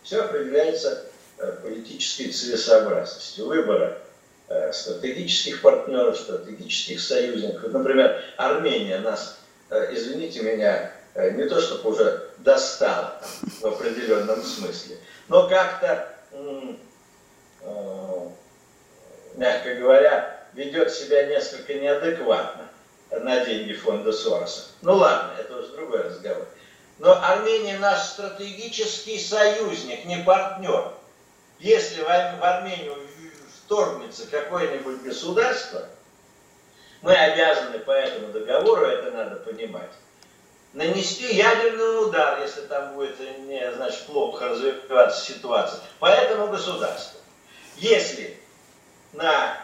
[0.03, 1.05] Все определяется
[1.63, 3.99] политической целесообразностью выбора
[4.73, 7.73] стратегических партнеров, стратегических союзников.
[7.73, 9.39] Например, Армения нас,
[9.91, 13.15] извините меня, Э, не то чтобы уже достал
[13.61, 14.97] в определенном смысле,
[15.29, 16.75] но как-то, э,
[19.35, 22.69] мягко говоря, ведет себя несколько неадекватно
[23.11, 24.69] на деньги фонда Сороса.
[24.83, 26.47] Ну ладно, это уже другой разговор.
[26.99, 30.93] Но Армения наш стратегический союзник, не партнер.
[31.59, 32.97] Если в Армению
[33.65, 35.87] вторгнется какое-нибудь государство,
[37.03, 39.91] мы обязаны по этому договору, это надо понимать,
[40.73, 47.21] нанести ядерный удар, если там будет не, значит, плохо развиваться ситуация, по этому государству.
[47.77, 48.39] Если
[49.15, 49.57] на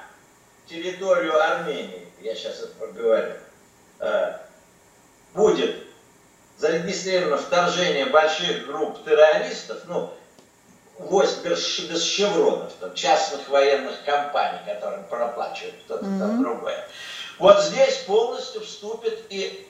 [0.66, 3.32] территорию Армении, я сейчас это проговорю,
[4.00, 4.38] э,
[5.34, 5.76] будет
[6.58, 10.12] зарегистрировано вторжение больших групп террористов, ну,
[10.98, 16.18] войск без, без шевронов, там, частных военных компаний, которым проплачивают кто-то mm-hmm.
[16.18, 16.88] там другое.
[17.38, 19.66] Вот здесь полностью вступит и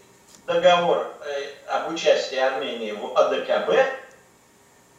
[0.47, 3.71] договор э, об участии Армении в АДКБ,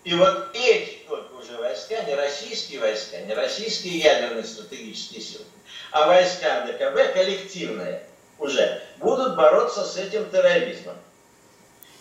[0.06, 5.46] и вот эти только уже войска, не российские войска, не российские ядерные стратегические силы,
[5.92, 8.04] а войска АДКБ коллективные
[8.38, 10.96] уже будут бороться с этим терроризмом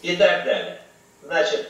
[0.02, 0.80] и так далее.
[1.22, 1.68] Значит,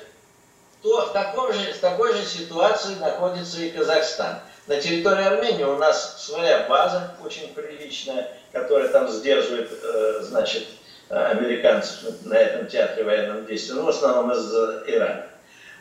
[0.82, 4.40] то в, таком же, в такой же ситуации находится и Казахстан.
[4.66, 10.66] На территории Армении у нас своя база очень приличная, которая там сдерживает, э, значит,
[11.08, 14.52] американцев на этом театре военного действия, ну, в основном из
[14.86, 15.26] Ирана.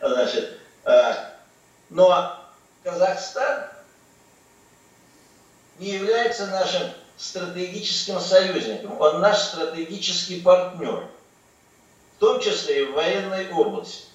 [0.01, 0.58] Значит,
[1.89, 2.35] но
[2.83, 3.69] Казахстан
[5.79, 11.07] не является нашим стратегическим союзником, он наш стратегический партнер,
[12.15, 14.05] в том числе и в военной области.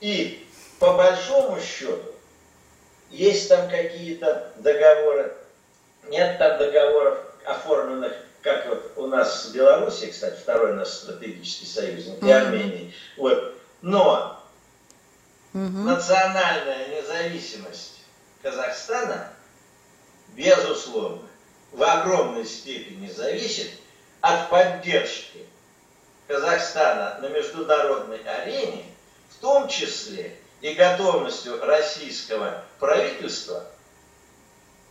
[0.00, 0.46] И
[0.78, 2.12] по большому счету,
[3.10, 5.34] есть там какие-то договоры,
[6.08, 8.12] нет там договоров, оформленных
[8.42, 12.94] как вот у нас с Белоруссией, кстати, второй наш стратегический союзник, и Армении.
[13.16, 13.54] Вот.
[13.82, 14.37] Но
[15.66, 15.78] угу.
[15.78, 18.00] национальная независимость
[18.42, 19.32] Казахстана,
[20.28, 21.28] безусловно,
[21.72, 23.70] в огромной степени зависит
[24.20, 25.46] от поддержки
[26.26, 28.84] Казахстана на международной арене,
[29.30, 33.64] в том числе и готовностью российского правительства,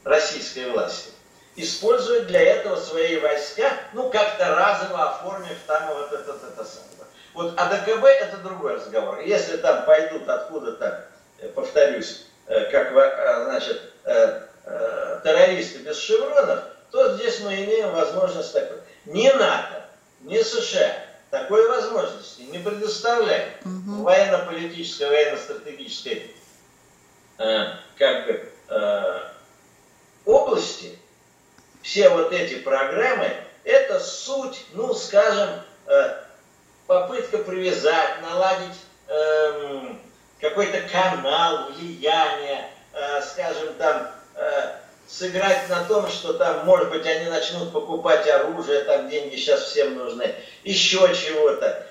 [0.03, 1.11] российской власти
[1.55, 6.65] используют для этого свои войска, ну, как-то разово оформив там вот это, это, это
[7.37, 9.19] Вот АДКБ это другой разговор.
[9.19, 11.05] Если там пойдут откуда-то,
[11.37, 13.93] э, повторюсь, э, как, э, значит,
[15.23, 18.77] террористы без шевронов, то здесь мы имеем возможность такой.
[19.05, 19.85] Ни НАТО,
[20.21, 20.95] ни США
[21.29, 24.03] такой возможности не предоставляют угу.
[24.03, 26.33] военно-политической, военно-стратегической
[27.37, 28.51] как бы,
[30.25, 30.97] области,
[31.83, 33.31] все вот эти программы,
[33.63, 35.49] это суть, ну, скажем,
[35.87, 36.23] э,
[36.87, 40.01] попытка привязать, наладить эм,
[40.39, 44.75] какой-то канал влияния, э, скажем, там, э,
[45.07, 49.95] сыграть на том, что там, может быть, они начнут покупать оружие, там деньги сейчас всем
[49.95, 51.85] нужны, еще чего-то.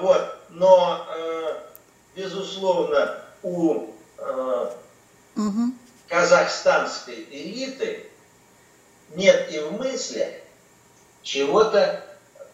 [0.00, 0.36] Вот.
[0.50, 1.06] Но,
[2.14, 3.90] безусловно, у
[5.36, 5.74] угу.
[6.08, 8.06] казахстанской элиты
[9.14, 10.40] нет и в мысли
[11.22, 12.04] чего-то,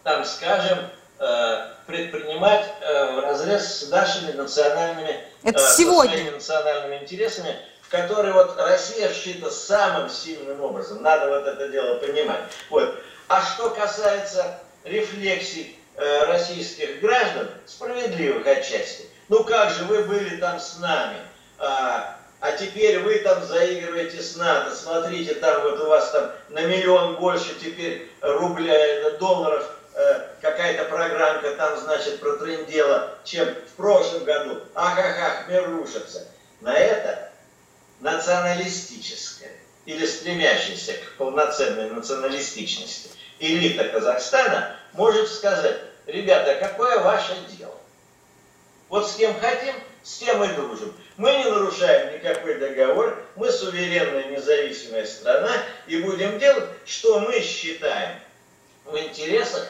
[0.02, 0.78] там, скажем,
[1.18, 6.12] э, предпринимать э, в разрез с нашими национальными, Это э, сегодня.
[6.12, 11.02] своими национальными интересами, в которые вот Россия вшита самым сильным образом.
[11.02, 12.40] Надо вот это дело понимать.
[12.70, 12.94] Вот.
[13.28, 15.76] А что касается рефлексий
[16.26, 21.18] российских граждан, справедливых отчасти, ну как же вы были там с нами,
[21.58, 26.62] а, а теперь вы там заигрываете с НАТО, смотрите, там вот у вас там на
[26.62, 29.79] миллион больше теперь рубля, э, долларов э,
[30.40, 34.60] какая-то программка там, значит, протрындела, чем в прошлом году.
[34.74, 36.26] Ах-ах-ах, мир рушится.
[36.60, 37.30] На это
[38.00, 39.52] националистическое
[39.86, 47.76] или стремящаяся к полноценной националистичности элита Казахстана может сказать, ребята, какое ваше дело?
[48.88, 50.94] Вот с кем хотим, с тем и дружим.
[51.16, 55.52] Мы не нарушаем никакой договор, мы суверенная независимая страна
[55.86, 58.18] и будем делать, что мы считаем
[58.84, 59.68] в интересах,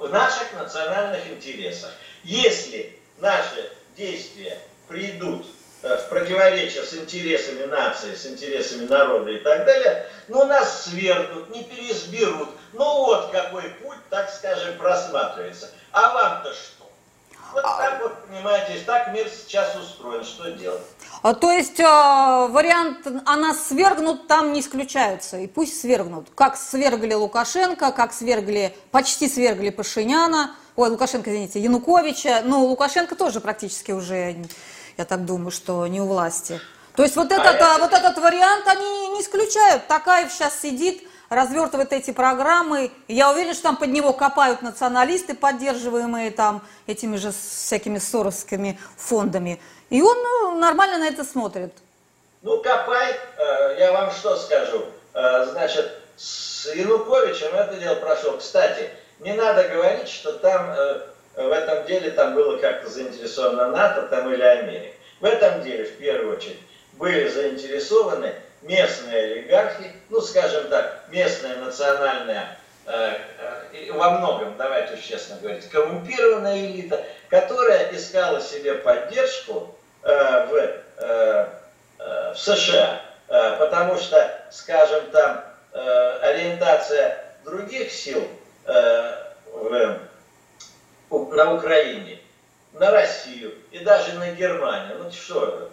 [0.00, 1.90] в наших национальных интересах.
[2.24, 4.58] Если наши действия
[4.88, 5.46] придут
[5.82, 11.50] э, в противоречие с интересами нации, с интересами народа и так далее, ну нас свергнут,
[11.50, 12.48] не переизберут.
[12.72, 15.70] Ну вот какой путь, так скажем, просматривается.
[15.92, 16.90] А вам-то что?
[17.52, 20.86] Вот так вот, понимаете, так мир сейчас устроен, что делать?
[21.22, 26.28] А, то есть э, вариант «а нас свергнут» там не исключается, и пусть свергнут.
[26.34, 33.40] Как свергли Лукашенко, как свергли, почти свергли Пашиняна, ой, Лукашенко, извините, Януковича, ну, Лукашенко тоже
[33.40, 34.36] практически уже,
[34.96, 36.58] я так думаю, что не у власти.
[36.96, 39.86] То есть вот а этот, а, вот этот вариант они не исключают.
[39.86, 42.90] Такаев сейчас сидит, развертывает эти программы.
[43.08, 49.60] я уверен, что там под него копают националисты, поддерживаемые там этими же всякими соровскими фондами.
[49.90, 51.72] И он ну, нормально на это смотрит.
[52.42, 54.84] Ну, копай, э, я вам что скажу.
[55.14, 58.36] Э, значит, с Януковичем это дело прошло.
[58.38, 61.00] Кстати, не надо говорить, что там э,
[61.34, 64.94] в этом деле там было как-то заинтересовано НАТО там или Америка.
[65.20, 66.60] В этом деле, в первую очередь,
[66.92, 73.18] были заинтересованы местные олигархи, ну, скажем так, местная национальная, э,
[73.92, 80.82] во многом, давайте честно говорить, коррумпированная элита, которая искала себе поддержку в, э,
[81.98, 88.26] э, в США, э, потому что, скажем, там э, ориентация других сил
[88.66, 89.14] э,
[91.10, 92.20] на Украине,
[92.72, 95.70] на Россию и даже на Германию, ну что,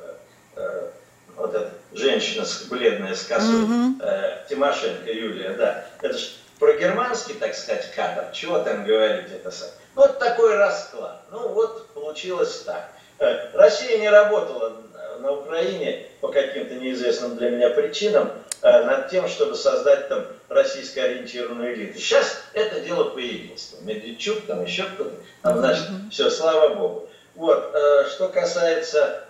[0.56, 0.90] э,
[1.36, 3.66] вот эта женщина бледная с косой,
[4.02, 6.28] э, Тимошенко Юлия, да, это же
[6.60, 9.70] про германский, так сказать, кадр, чего там говорить это сам.
[9.94, 11.22] Вот такой расклад.
[11.32, 12.90] Ну, вот получилось так.
[13.20, 14.78] Э, Россия не работала
[15.20, 21.74] на Украине по каким-то неизвестным для меня причинам э, над тем, чтобы создать там российско-ориентированную
[21.74, 22.00] элиту.
[22.00, 23.76] Сейчас это дело появилось.
[23.82, 25.16] Медведчук, там еще кто-то.
[25.42, 27.10] Там, значит, все, слава богу.
[27.36, 29.24] Вот, э, что касается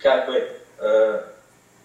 [0.00, 1.22] как бы э,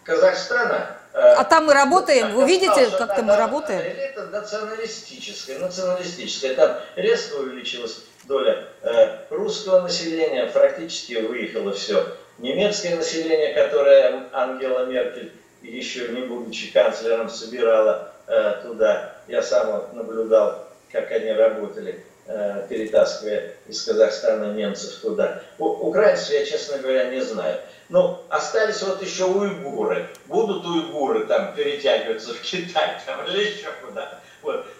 [0.03, 0.97] Казахстана.
[1.13, 3.81] Э, а там мы работаем, вы видите, как-то мы работаем?
[3.81, 6.55] Это националистическое, националистическое.
[6.55, 12.05] Там резко увеличилась доля э, русского населения, практически выехало все.
[12.37, 19.15] Немецкое население, которое Ангела Меркель, еще не будучи канцлером, собирала э, туда.
[19.27, 22.03] Я сам вот наблюдал, как они работали.
[22.27, 25.43] Э, перетаскивая из Казахстана немцев туда.
[25.59, 27.59] Украинцев я, честно говоря, не знаю.
[27.87, 30.07] Но остались вот еще уйгуры.
[30.25, 34.19] Будут уйгуры там перетягиваться в Китай там, или еще куда-то.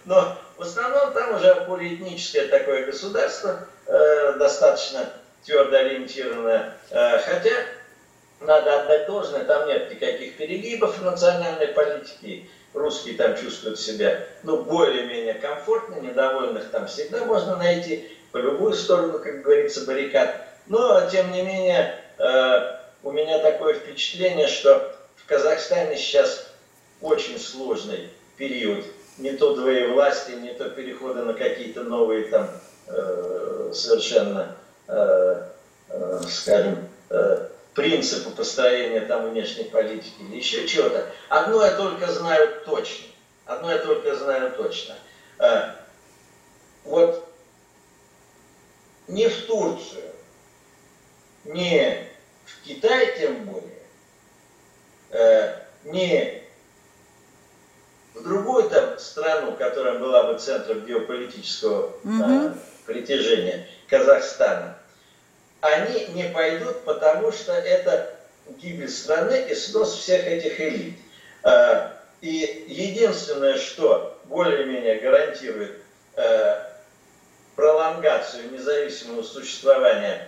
[0.06, 5.10] Но в основном там уже полиэтническое такое государство, э, достаточно
[5.44, 6.78] твердо ориентированное.
[6.92, 7.54] Э, хотя,
[8.40, 14.62] надо отдать должное, там нет никаких перегибов в национальной политике русские там чувствуют себя, ну,
[14.64, 20.46] более-менее комфортно, недовольных там всегда можно найти, по любую сторону, как говорится, баррикад.
[20.68, 26.52] Но, тем не менее, э, у меня такое впечатление, что в Казахстане сейчас
[27.02, 28.84] очень сложный период
[29.18, 32.50] не то двоевластия, не то перехода на какие-то новые там
[32.88, 34.56] э, совершенно,
[34.88, 35.50] э,
[35.90, 41.06] э, скажем, э, принципы построения там внешней политики или еще чего-то.
[41.30, 43.08] Одно я только знаю точно.
[43.46, 44.96] Одно я только знаю точно.
[45.40, 45.72] Э,
[46.84, 47.28] вот
[49.08, 50.12] не в Турцию,
[51.46, 52.10] не
[52.46, 53.84] в Китай тем более,
[55.12, 56.45] э, там
[59.02, 62.58] страну, которая была бы центром геополитического mm-hmm.
[62.86, 64.78] притяжения, Казахстана,
[65.62, 68.16] они не пойдут, потому что это
[68.48, 70.98] гибель страны и снос всех этих элит.
[71.44, 75.78] А, и единственное, что более-менее гарантирует
[76.16, 76.62] э,
[77.56, 80.28] пролонгацию независимого существования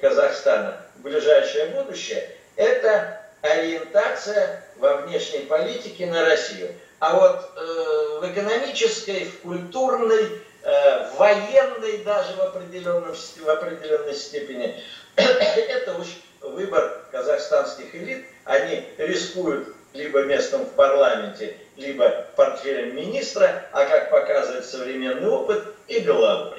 [0.00, 6.72] Казахстана в ближайшее будущее, это ориентация во внешней политике на Россию.
[6.98, 14.14] А вот э, в экономической, в культурной, э, в военной даже в, определенном, в определенной
[14.14, 14.82] степени.
[15.16, 16.06] Это уж
[16.40, 18.26] выбор казахстанских элит.
[18.44, 26.00] Они рискуют либо местом в парламенте, либо портфелем министра, а как показывает современный опыт, и
[26.00, 26.58] головой.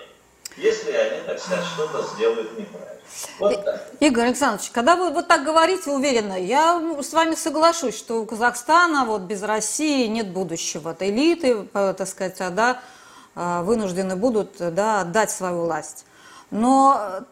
[0.56, 2.97] Если они, так сказать, что-то сделают неправильно.
[3.40, 3.88] Вот так.
[4.00, 9.06] Игорь Александрович, когда вы вот так говорите уверенно, я с вами соглашусь, что у Казахстана
[9.06, 10.90] вот без России нет будущего.
[10.90, 12.82] Вот элиты, э, так сказать, да,
[13.36, 16.06] э, вынуждены будут да, отдать свою власть.
[16.52, 17.24] Но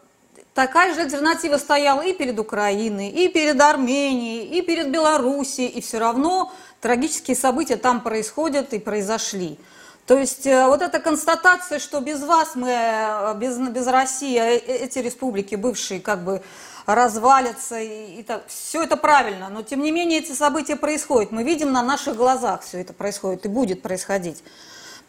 [0.54, 6.00] такая же альтернатива стояла и перед Украиной, и перед Арменией, и перед Белоруссией, и все
[6.00, 6.52] равно
[6.82, 9.60] трагические события там происходят и произошли.
[10.06, 14.58] То есть э, вот эта констатация, что без вас мы, э, без, без России, э,
[14.58, 16.44] эти республики бывшие как бы
[16.86, 21.32] развалятся, и, и так, все это правильно, но тем не менее эти события происходят.
[21.32, 24.44] Мы видим на наших глазах все это происходит и будет происходить.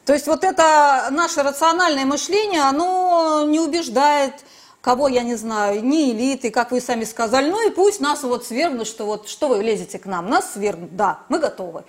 [0.06, 4.32] То есть вот это наше рациональное мышление, оно не убеждает
[4.80, 8.46] кого, я не знаю, ни элиты, как вы сами сказали, ну и пусть нас вот
[8.46, 11.84] свергнут, что вот что вы лезете к нам, нас свергнут, да, мы готовы.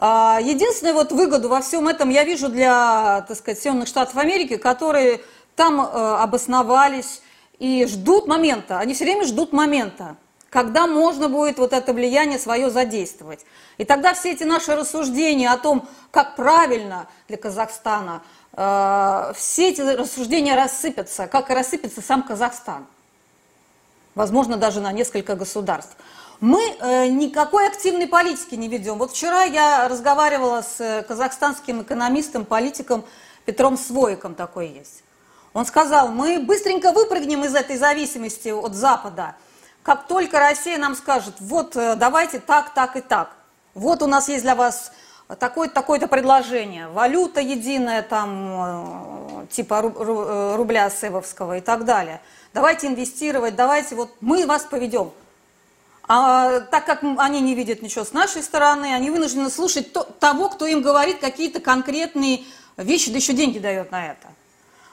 [0.00, 4.56] А, единственную вот выгоду во всем этом я вижу для, так сказать, Соединенных Штатов Америки,
[4.56, 5.20] которые
[5.56, 7.20] там э, обосновались
[7.58, 10.14] и ждут момента, они все время ждут момента,
[10.50, 13.44] когда можно будет вот это влияние свое задействовать.
[13.76, 18.22] И тогда все эти наши рассуждения о том, как правильно для Казахстана,
[18.52, 22.86] э, все эти рассуждения рассыпятся, как и рассыпется сам Казахстан.
[24.14, 25.96] Возможно, даже на несколько государств
[26.40, 28.98] мы э, никакой активной политики не ведем.
[28.98, 33.04] Вот вчера я разговаривала с э, казахстанским экономистом, политиком
[33.44, 35.02] Петром Своиком такой есть.
[35.52, 39.34] Он сказал, мы быстренько выпрыгнем из этой зависимости от Запада,
[39.82, 43.30] как только Россия нам скажет, вот э, давайте так, так и так.
[43.74, 44.92] Вот у нас есть для вас
[45.38, 49.82] такое-то такое предложение, валюта единая, там, типа
[50.56, 52.20] рубля севовского и так далее.
[52.54, 55.12] Давайте инвестировать, давайте, вот мы вас поведем.
[56.08, 60.48] А так как они не видят ничего с нашей стороны, они вынуждены слушать то, того,
[60.48, 62.44] кто им говорит какие-то конкретные
[62.78, 64.28] вещи, да еще деньги дает на это.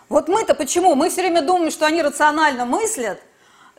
[0.09, 0.93] Вот мы-то почему?
[0.93, 3.21] Мы все время думаем, что они рационально мыслят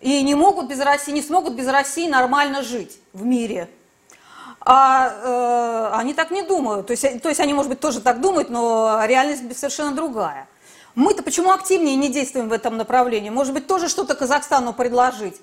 [0.01, 3.69] и не могут без России, не смогут без России нормально жить в мире.
[4.61, 6.87] А э, они так не думают.
[6.87, 10.49] То есть, то есть они, может быть, тоже так думают, но реальность совершенно другая.
[10.95, 13.29] Мы-то почему активнее не действуем в этом направлении?
[13.29, 15.37] Может быть, тоже что-то Казахстану предложить?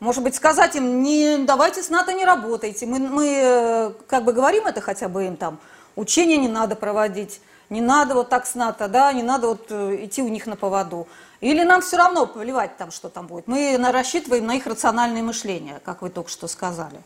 [0.00, 2.86] Может быть, сказать им, не, давайте с НАТО не работайте.
[2.86, 5.58] Мы, мы э, как бы говорим это хотя бы им там,
[5.96, 10.04] учения не надо проводить, не надо вот так с НАТО, да, не надо вот э,
[10.04, 11.08] идти у них на поводу.
[11.40, 13.48] Или нам все равно плевать там, что там будет.
[13.48, 17.00] Мы рассчитываем на их рациональное мышление, как вы только что сказали.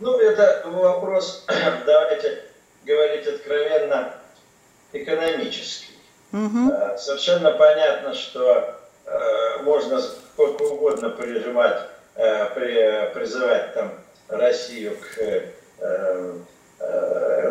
[0.00, 1.44] Ну, это вопрос,
[1.86, 2.44] давайте
[2.84, 4.14] говорить откровенно,
[4.92, 5.96] экономический.
[6.32, 6.72] Угу.
[6.98, 8.74] Совершенно понятно, что
[9.62, 10.00] можно
[10.38, 11.80] сколько угодно прижимать,
[12.14, 13.92] э, призывать там
[14.28, 16.40] Россию к э,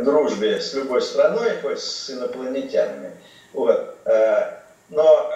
[0.03, 3.11] дружбе с любой страной, хоть с инопланетянами.
[3.51, 3.97] Вот.
[4.89, 5.31] Но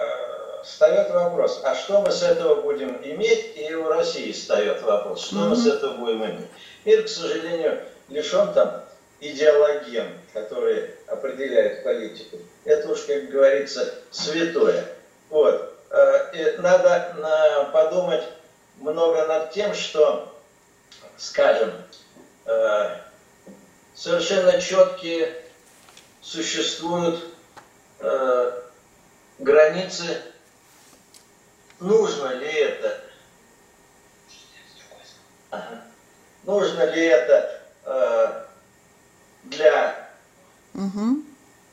[0.64, 3.52] встает вопрос, а что мы с этого будем иметь?
[3.56, 5.48] И у России встает вопрос, что mm-hmm.
[5.48, 6.48] мы с этого будем иметь.
[6.86, 8.82] Мир, к сожалению, лишен там
[9.20, 12.38] идеологем, которые определяют политику.
[12.64, 14.86] Это уж, как говорится, святое.
[15.28, 15.68] Вот.
[16.32, 18.24] Э, надо подумать
[18.78, 20.34] много над тем, что,
[21.18, 21.70] скажем,
[22.46, 22.96] э,
[23.94, 25.44] совершенно четкие
[26.22, 27.22] существуют
[27.98, 28.62] э,
[29.40, 30.22] границы,
[31.80, 33.04] нужно ли это,
[36.44, 37.60] нужно ли это
[39.44, 40.08] для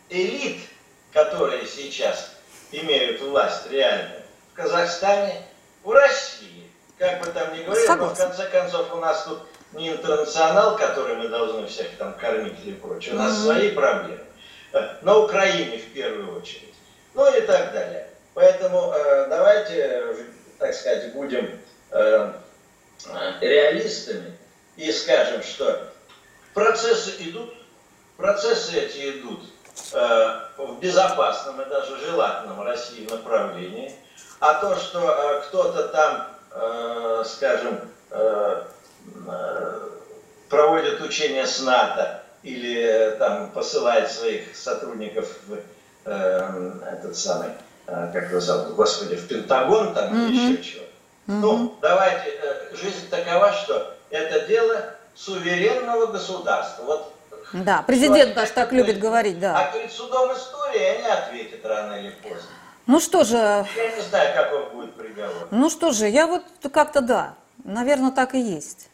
[0.10, 0.68] элит,
[1.14, 2.32] которые сейчас
[2.74, 4.18] имеют власть реально
[4.60, 5.41] Казахстане,
[5.84, 6.70] в России.
[6.97, 9.39] Как бы там ни говорили, но в конце концов у нас тут
[9.72, 13.16] не интернационал, который мы должны всех там кормить или прочее.
[13.16, 13.43] У нас mm-hmm.
[13.43, 14.20] свои проблемы.
[14.74, 16.74] Э, на Украине в первую очередь.
[17.14, 18.10] Ну и так далее.
[18.34, 20.16] Поэтому э, давайте,
[20.57, 21.57] так сказать, будем
[21.91, 22.34] э,
[23.39, 24.38] реалистами
[24.76, 25.89] и скажем, что
[26.53, 27.53] процессы идут,
[28.18, 29.39] процессы эти идут
[29.93, 33.95] Э, в безопасном и даже желательном России направлении,
[34.39, 37.79] а то, что э, кто-то там, э, скажем,
[40.49, 45.59] проводит учения с НАТО или там посылает своих сотрудников в
[46.05, 47.49] этот самый,
[47.85, 50.27] как его зовут, господи, в Пентагон там mm-hmm.
[50.27, 50.83] или еще чего.
[50.83, 51.39] Mm-hmm.
[51.41, 52.33] Ну, давайте,
[52.73, 56.83] жизнь такова, что это дело суверенного государства.
[56.83, 57.13] Вот
[57.53, 59.55] Да, президент даже так любит говорить, да.
[59.55, 62.49] А перед судом истории они ответят рано или поздно.
[62.89, 65.47] Ну что же, Я не знаю, какой будет приговор.
[65.51, 68.89] ну что же, я вот как-то да, наверное, так и есть.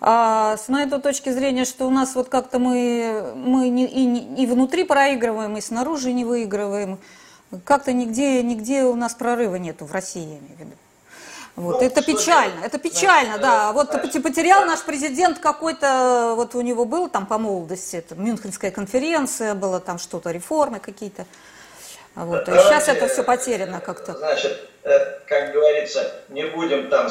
[0.00, 4.46] А с моей точки зрения, что у нас вот как-то мы, мы не, и, и
[4.46, 6.98] внутри проигрываем, и снаружи не выигрываем.
[7.64, 10.72] Как-то нигде, нигде у нас прорыва нету в России, я имею в виду.
[11.54, 12.66] Вот, Ну, это печально, делать?
[12.66, 13.70] это печально, Значит, да.
[13.70, 18.16] э, Вот значит, потерял наш президент какой-то, вот у него был там по молодости, это
[18.16, 21.26] Мюнхенская конференция была, там что-то, реформы какие-то.
[22.14, 22.42] Вот.
[22.42, 24.12] И Давайте, сейчас это все потеряно как-то.
[24.12, 27.08] Значит, э, как говорится, не будем там,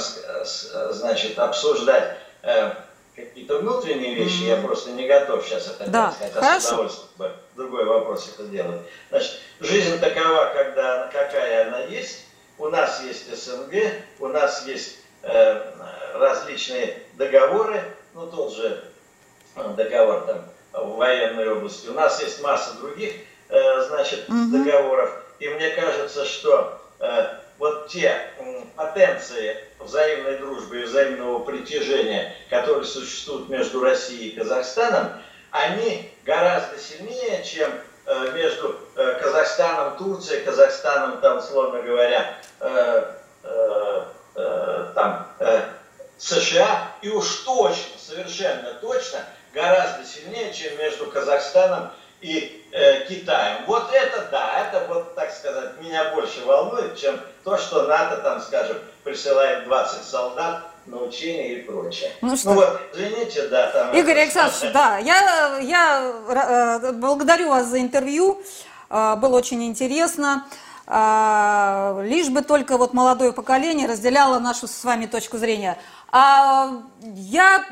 [0.92, 2.72] значит, обсуждать э,
[3.16, 6.60] какие-то внутренние вещи, я просто не готов сейчас это Да, сказать, а хорошо.
[6.60, 8.82] с удовольствием бы другой вопрос это делать.
[9.10, 12.26] Значит, жизнь такова, когда, какая она есть.
[12.58, 13.74] У нас есть СНГ,
[14.20, 15.62] у нас есть э,
[16.14, 17.82] различные договоры,
[18.14, 18.84] ну тот же
[19.76, 21.88] договор там в военной области.
[21.88, 23.14] У нас есть масса других,
[23.52, 24.64] значит, Мгм.
[24.64, 25.12] договоров.
[25.40, 27.28] И мне кажется, что э,
[27.58, 28.16] вот те
[28.76, 35.12] потенции взаимной дружбы и взаимного притяжения, которые существуют между Россией и Казахстаном,
[35.52, 37.70] они гораздо сильнее, чем
[38.06, 43.04] э, между э, Казахстаном, Турцией, Казахстаном, там, условно говоря, э,
[43.44, 44.04] э,
[44.36, 45.62] э, там, э,
[46.18, 49.20] США, и уж точно, совершенно точно,
[49.54, 51.92] гораздо сильнее, чем между Казахстаном
[52.22, 53.66] и э, Китаем.
[53.66, 58.42] Вот это да, это вот, так сказать, меня больше волнует, чем то, что НАТО, там,
[58.42, 62.12] скажем, присылает 20 солдат на учения и прочее.
[62.22, 62.52] Ну что?
[62.52, 63.96] вот, извините, да, там...
[63.96, 68.42] Игорь это- Александрович, да, я, я э, благодарю вас за интервью,
[68.90, 70.46] э, было очень интересно.
[70.88, 75.78] Э, Лишь бы только вот молодое поколение разделяло нашу с вами точку зрения.
[76.12, 77.66] А я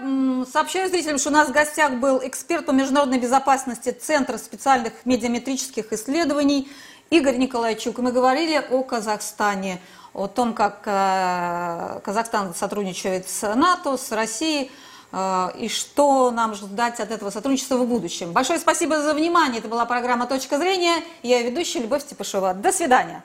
[0.49, 5.91] сообщаю зрителям, что у нас в гостях был эксперт по международной безопасности Центра специальных медиаметрических
[5.91, 6.71] исследований
[7.09, 7.97] Игорь Николайчук.
[7.97, 9.81] Мы говорили о Казахстане,
[10.13, 14.71] о том, как э, Казахстан сотрудничает с НАТО, с Россией,
[15.11, 18.31] э, и что нам ждать от этого сотрудничества в будущем.
[18.31, 19.59] Большое спасибо за внимание.
[19.59, 21.03] Это была программа «Точка зрения».
[21.23, 22.53] Я ведущая Любовь Степашова.
[22.53, 23.21] До свидания.